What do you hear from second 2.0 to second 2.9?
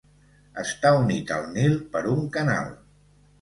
un canal.